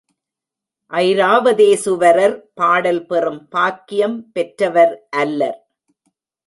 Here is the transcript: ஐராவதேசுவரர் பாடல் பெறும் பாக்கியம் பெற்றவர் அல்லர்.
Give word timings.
ஐராவதேசுவரர் 0.91 2.35
பாடல் 2.53 3.05
பெறும் 3.05 3.47
பாக்கியம் 3.47 4.17
பெற்றவர் 4.31 5.07
அல்லர். 5.09 5.59